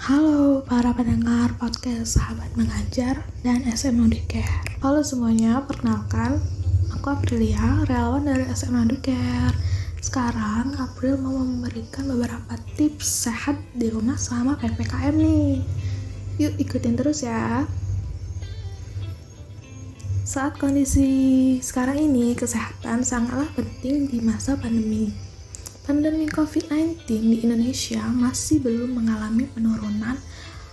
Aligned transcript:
Halo 0.00 0.64
para 0.64 0.96
pendengar 0.96 1.60
podcast 1.60 2.16
Sahabat 2.16 2.56
Mengajar 2.56 3.20
dan 3.44 3.68
SMA 3.76 4.08
Care. 4.32 4.64
Halo 4.80 5.04
semuanya, 5.04 5.60
perkenalkan 5.68 6.40
aku 6.88 7.12
Aprilia, 7.12 7.84
relawan 7.84 8.24
dari 8.24 8.48
SMA 8.56 8.88
Care. 9.04 9.52
Sekarang 10.00 10.72
April 10.80 11.20
mau 11.20 11.36
memberikan 11.44 12.08
beberapa 12.08 12.56
tips 12.80 13.28
sehat 13.28 13.60
di 13.76 13.92
rumah 13.92 14.16
selama 14.16 14.56
PPKM 14.56 15.12
nih. 15.20 15.60
Yuk 16.48 16.56
ikutin 16.56 16.96
terus 16.96 17.20
ya. 17.20 17.68
Saat 20.24 20.56
kondisi 20.56 21.60
sekarang 21.60 22.00
ini, 22.00 22.32
kesehatan 22.32 23.04
sangatlah 23.04 23.52
penting 23.52 24.08
di 24.08 24.24
masa 24.24 24.56
pandemi 24.56 25.29
pandemi 25.90 26.30
COVID-19 26.30 27.02
di 27.02 27.42
Indonesia 27.42 27.98
masih 28.14 28.62
belum 28.62 29.02
mengalami 29.02 29.42
penurunan 29.50 30.14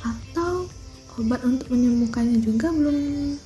atau 0.00 0.64
obat 1.20 1.44
untuk 1.44 1.68
menyembuhkannya 1.68 2.40
juga 2.40 2.72
belum 2.72 3.36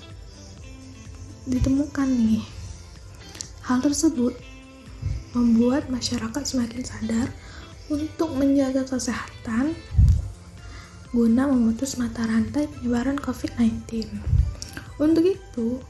ditemukan 1.51 2.07
nih. 2.07 2.47
Hal 3.66 3.83
tersebut 3.83 4.38
membuat 5.34 5.91
masyarakat 5.91 6.38
semakin 6.47 6.87
sadar 6.87 7.34
untuk 7.91 8.30
menjaga 8.38 8.87
kesehatan 8.87 9.74
guna 11.10 11.51
memutus 11.51 11.98
mata 11.98 12.30
rantai 12.30 12.71
penyebaran 12.71 13.19
COVID-19. 13.19 14.07
Untuk 15.02 15.35
itu, 15.35 15.83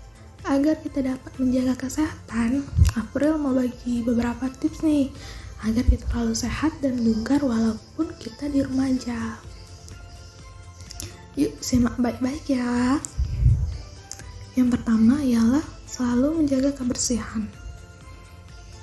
agar 0.49 0.81
kita 0.81 1.05
dapat 1.05 1.37
menjaga 1.37 1.85
kesehatan, 1.85 2.65
April 2.97 3.37
mau 3.37 3.53
bagi 3.53 4.01
beberapa 4.01 4.49
tips 4.49 4.81
nih 4.81 5.13
agar 5.65 5.85
kita 5.89 6.05
selalu 6.13 6.35
sehat 6.37 6.73
dan 6.85 7.01
bugar 7.01 7.41
walaupun 7.41 8.13
kita 8.21 8.53
di 8.53 8.61
rumah 8.61 8.93
aja. 8.93 9.41
Yuk 11.37 11.53
simak 11.61 11.97
baik-baik 12.01 12.45
ya. 12.49 13.01
Yang 14.57 14.81
pertama 14.81 15.21
ialah 15.21 15.65
selalu 15.85 16.45
menjaga 16.45 16.73
kebersihan. 16.73 17.45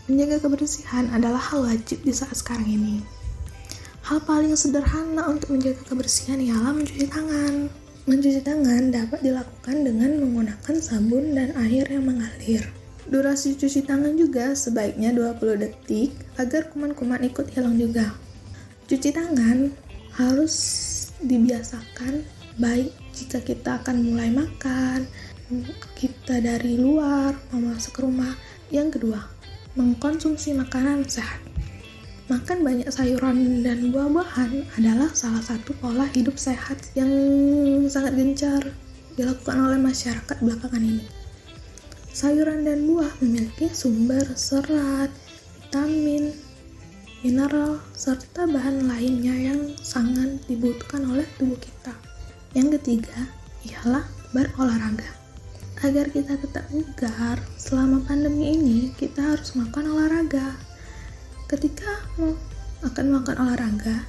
Menjaga 0.05 0.37
kebersihan 0.45 1.09
adalah 1.09 1.41
hal 1.41 1.65
wajib 1.65 2.05
di 2.05 2.13
saat 2.13 2.37
sekarang 2.37 2.69
ini. 2.69 3.01
Hal 4.05 4.21
paling 4.21 4.53
sederhana 4.53 5.31
untuk 5.31 5.55
menjaga 5.55 5.81
kebersihan 5.87 6.37
ialah 6.37 6.75
mencuci 6.75 7.07
tangan. 7.09 7.71
Mencuci 8.03 8.43
tangan 8.43 8.91
dapat 8.91 9.23
dilakukan 9.23 9.75
dengan 9.81 10.19
menggunakan 10.19 10.75
sabun 10.77 11.33
dan 11.33 11.55
air 11.55 11.87
yang 11.87 12.03
mengalir. 12.03 12.82
Durasi 13.03 13.59
cuci 13.59 13.83
tangan 13.83 14.15
juga 14.15 14.55
sebaiknya 14.55 15.11
20 15.11 15.59
detik 15.59 16.15
agar 16.39 16.71
kuman-kuman 16.71 17.19
ikut 17.27 17.51
hilang 17.51 17.75
juga. 17.75 18.15
Cuci 18.87 19.11
tangan 19.11 19.71
harus 20.15 20.55
dibiasakan 21.19 22.23
baik 22.55 22.95
jika 23.11 23.43
kita 23.43 23.81
akan 23.83 24.07
mulai 24.07 24.31
makan, 24.31 25.03
kita 25.99 26.39
dari 26.39 26.79
luar 26.79 27.35
mau 27.51 27.75
masuk 27.75 28.07
rumah. 28.07 28.33
Yang 28.71 28.99
kedua, 28.99 29.21
mengkonsumsi 29.75 30.55
makanan 30.55 31.05
sehat. 31.05 31.43
Makan 32.31 32.63
banyak 32.63 32.87
sayuran 32.87 33.67
dan 33.67 33.91
buah-buahan 33.91 34.79
adalah 34.79 35.11
salah 35.11 35.43
satu 35.43 35.75
pola 35.75 36.07
hidup 36.15 36.39
sehat 36.39 36.79
yang 36.95 37.11
sangat 37.91 38.15
gencar 38.15 38.63
dilakukan 39.19 39.59
oleh 39.59 39.77
masyarakat 39.77 40.37
belakangan 40.39 40.81
ini. 40.81 41.22
Sayuran 42.13 42.61
dan 42.61 42.85
buah 42.85 43.09
memiliki 43.25 43.73
sumber 43.73 44.21
serat, 44.37 45.09
vitamin, 45.57 46.29
mineral, 47.25 47.81
serta 47.97 48.45
bahan 48.45 48.85
lainnya 48.85 49.33
yang 49.33 49.73
sangat 49.81 50.37
dibutuhkan 50.45 51.09
oleh 51.09 51.25
tubuh 51.41 51.57
kita. 51.57 51.89
Yang 52.53 52.77
ketiga 52.77 53.33
ialah 53.65 54.05
berolahraga. 54.29 55.09
Agar 55.81 56.13
kita 56.13 56.37
tetap 56.37 56.69
bugar 56.69 57.41
selama 57.57 58.05
pandemi 58.05 58.61
ini, 58.61 58.93
kita 58.93 59.33
harus 59.33 59.57
melakukan 59.57 59.89
olahraga. 59.89 60.53
Ketika 61.49 61.97
akan 62.85 63.05
melakukan 63.09 63.41
olahraga, 63.41 64.05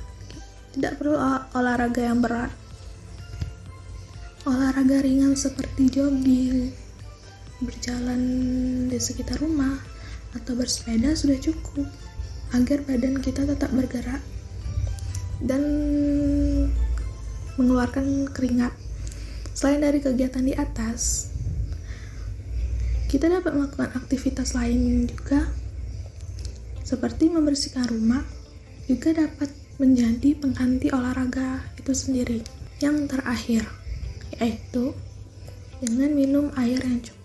tidak 0.76 1.00
perlu 1.00 1.16
olahraga 1.56 2.02
yang 2.04 2.20
berat. 2.20 2.52
Olahraga 4.44 5.00
ringan 5.00 5.32
seperti 5.32 5.88
jogging, 5.88 6.83
berjalan 7.62 8.22
di 8.90 8.98
sekitar 8.98 9.38
rumah 9.38 9.78
atau 10.34 10.58
bersepeda 10.58 11.14
sudah 11.14 11.38
cukup 11.38 11.86
agar 12.54 12.82
badan 12.82 13.22
kita 13.22 13.46
tetap 13.46 13.70
bergerak 13.70 14.22
dan 15.42 15.62
mengeluarkan 17.58 18.30
keringat. 18.30 18.74
Selain 19.54 19.78
dari 19.78 20.02
kegiatan 20.02 20.42
di 20.42 20.54
atas, 20.54 21.30
kita 23.06 23.30
dapat 23.30 23.54
melakukan 23.54 23.94
aktivitas 23.94 24.58
lain 24.58 25.06
juga 25.06 25.46
seperti 26.82 27.30
membersihkan 27.30 27.86
rumah 27.86 28.26
juga 28.90 29.14
dapat 29.14 29.48
menjadi 29.78 30.36
pengganti 30.38 30.90
olahraga 30.90 31.62
itu 31.78 31.94
sendiri. 31.94 32.42
Yang 32.82 33.14
terakhir 33.14 33.62
yaitu 34.34 34.92
dengan 35.78 36.10
minum 36.10 36.46
air 36.58 36.82
yang 36.82 36.98
cukup. 37.00 37.23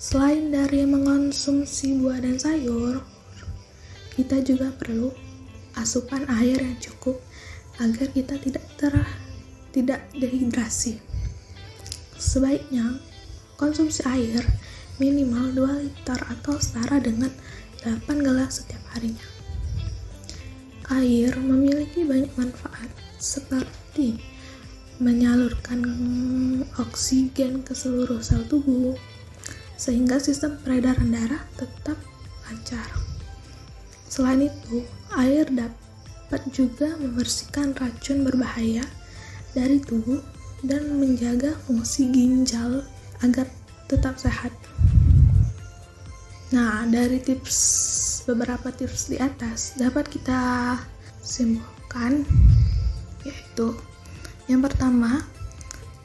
Selain 0.00 0.48
dari 0.48 0.88
mengonsumsi 0.88 2.00
buah 2.00 2.24
dan 2.24 2.40
sayur, 2.40 3.04
kita 4.16 4.40
juga 4.40 4.72
perlu 4.72 5.12
asupan 5.76 6.24
air 6.40 6.56
yang 6.56 6.80
cukup 6.80 7.20
agar 7.76 8.08
kita 8.08 8.40
tidak 8.40 8.64
ter 8.80 8.96
tidak 9.76 10.00
dehidrasi. 10.16 11.04
Sebaiknya 12.16 12.96
konsumsi 13.60 14.00
air 14.08 14.40
minimal 14.96 15.52
2 15.52 15.84
liter 15.84 16.20
atau 16.32 16.56
setara 16.56 16.96
dengan 16.96 17.28
8 17.84 18.24
gelas 18.24 18.64
setiap 18.64 18.80
harinya. 18.96 19.28
Air 20.96 21.36
memiliki 21.36 22.08
banyak 22.08 22.32
manfaat 22.40 22.88
seperti 23.20 24.16
menyalurkan 24.96 25.84
oksigen 26.80 27.60
ke 27.60 27.76
seluruh 27.76 28.24
sel 28.24 28.48
tubuh, 28.48 28.96
sehingga 29.80 30.20
sistem 30.20 30.60
peredaran 30.60 31.08
darah 31.08 31.40
tetap 31.56 31.96
lancar. 32.44 32.84
Selain 34.04 34.44
itu, 34.44 34.84
air 35.16 35.48
dapat 35.48 36.44
juga 36.52 37.00
membersihkan 37.00 37.72
racun 37.72 38.28
berbahaya 38.28 38.84
dari 39.56 39.80
tubuh 39.80 40.20
dan 40.60 41.00
menjaga 41.00 41.56
fungsi 41.64 42.12
ginjal 42.12 42.84
agar 43.24 43.48
tetap 43.88 44.20
sehat. 44.20 44.52
Nah, 46.52 46.84
dari 46.84 47.16
tips 47.16 47.56
beberapa 48.28 48.68
tips 48.68 49.08
di 49.08 49.16
atas 49.16 49.80
dapat 49.80 50.12
kita 50.12 50.76
simpulkan 51.24 52.26
yaitu 53.24 53.76
yang 54.50 54.60
pertama 54.60 55.22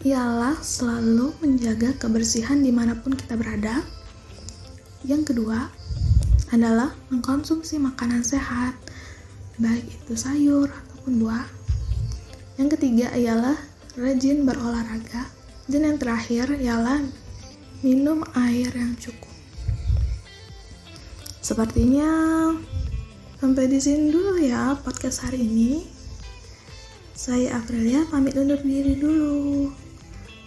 ialah 0.06 0.54
selalu 0.62 1.34
menjaga 1.42 1.98
kebersihan 1.98 2.62
di 2.62 2.70
mana 2.70 2.94
pun 2.94 3.18
kita 3.18 3.34
berada. 3.34 3.82
Yang 5.02 5.34
kedua 5.34 5.66
adalah 6.54 6.94
mengkonsumsi 7.10 7.82
makanan 7.82 8.22
sehat, 8.22 8.78
baik 9.58 9.82
itu 9.82 10.14
sayur 10.14 10.70
ataupun 10.70 11.26
buah. 11.26 11.50
Yang 12.62 12.78
ketiga 12.78 13.18
ialah 13.18 13.58
rajin 13.98 14.46
berolahraga. 14.46 15.26
Dan 15.66 15.90
yang 15.90 15.98
terakhir 15.98 16.54
ialah 16.62 17.02
minum 17.82 18.22
air 18.38 18.70
yang 18.78 18.94
cukup. 19.02 19.34
Sepertinya 21.42 22.06
sampai 23.42 23.66
di 23.66 23.82
sini 23.82 24.14
dulu 24.14 24.38
ya 24.38 24.78
podcast 24.86 25.26
hari 25.26 25.42
ini. 25.42 25.82
Saya 27.18 27.58
Aprilia 27.58 28.06
pamit 28.06 28.38
undur 28.38 28.62
diri 28.62 28.94
dulu. 29.02 29.85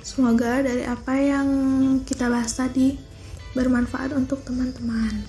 Semoga 0.08 0.64
dari 0.64 0.88
apa 0.88 1.20
yang 1.20 1.48
kita 2.00 2.32
bahas 2.32 2.56
tadi 2.56 2.96
bermanfaat 3.52 4.16
untuk 4.16 4.40
teman-teman. 4.40 5.20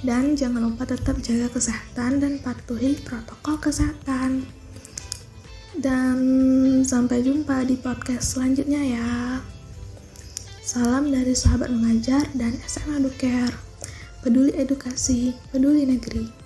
Dan 0.00 0.32
jangan 0.32 0.64
lupa 0.64 0.88
tetap 0.88 1.20
jaga 1.20 1.52
kesehatan 1.52 2.16
dan 2.16 2.40
patuhi 2.40 2.96
protokol 3.04 3.60
kesehatan. 3.60 4.48
Dan 5.76 6.16
sampai 6.88 7.20
jumpa 7.20 7.68
di 7.68 7.76
podcast 7.76 8.32
selanjutnya 8.32 8.80
ya. 8.80 9.44
Salam 10.64 11.12
dari 11.12 11.36
sahabat 11.36 11.68
mengajar 11.68 12.32
dan 12.32 12.56
SMA 12.64 13.04
Duker. 13.04 13.52
Peduli 14.24 14.56
edukasi, 14.56 15.36
peduli 15.52 15.84
negeri. 15.84 16.37